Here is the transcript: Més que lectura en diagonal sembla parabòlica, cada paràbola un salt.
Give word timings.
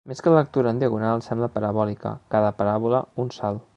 Més 0.09 0.21
que 0.27 0.31
lectura 0.35 0.71
en 0.75 0.79
diagonal 0.83 1.21
sembla 1.25 1.49
parabòlica, 1.57 2.15
cada 2.37 2.51
paràbola 2.63 3.03
un 3.27 3.31
salt. 3.41 3.67